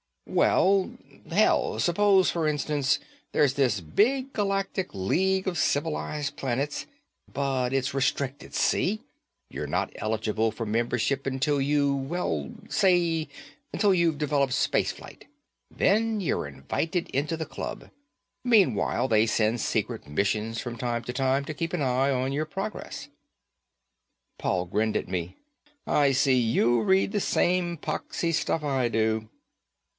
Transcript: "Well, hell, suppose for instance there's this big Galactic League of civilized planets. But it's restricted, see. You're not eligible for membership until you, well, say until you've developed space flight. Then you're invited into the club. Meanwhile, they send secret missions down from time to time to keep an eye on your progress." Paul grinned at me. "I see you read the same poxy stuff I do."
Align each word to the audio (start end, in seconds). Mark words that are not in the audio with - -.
"Well, 0.25 0.97
hell, 1.29 1.77
suppose 1.77 2.31
for 2.31 2.47
instance 2.47 2.99
there's 3.33 3.53
this 3.53 3.81
big 3.81 4.33
Galactic 4.33 4.95
League 4.95 5.45
of 5.47 5.59
civilized 5.59 6.37
planets. 6.37 6.87
But 7.31 7.73
it's 7.73 7.93
restricted, 7.93 8.55
see. 8.55 9.01
You're 9.49 9.67
not 9.67 9.91
eligible 9.97 10.51
for 10.51 10.65
membership 10.65 11.27
until 11.27 11.61
you, 11.61 11.93
well, 11.93 12.49
say 12.69 13.27
until 13.73 13.93
you've 13.93 14.17
developed 14.17 14.53
space 14.53 14.91
flight. 14.93 15.27
Then 15.69 16.19
you're 16.21 16.47
invited 16.47 17.09
into 17.09 17.35
the 17.37 17.45
club. 17.45 17.91
Meanwhile, 18.43 19.07
they 19.09 19.27
send 19.27 19.59
secret 19.59 20.07
missions 20.07 20.55
down 20.57 20.63
from 20.63 20.77
time 20.77 21.03
to 21.03 21.13
time 21.13 21.43
to 21.45 21.53
keep 21.53 21.73
an 21.73 21.81
eye 21.81 22.09
on 22.09 22.31
your 22.31 22.45
progress." 22.45 23.09
Paul 24.39 24.65
grinned 24.65 24.95
at 24.97 25.09
me. 25.09 25.35
"I 25.85 26.13
see 26.13 26.39
you 26.39 26.81
read 26.81 27.11
the 27.11 27.19
same 27.19 27.77
poxy 27.77 28.31
stuff 28.33 28.63
I 28.63 28.87
do." 28.87 29.27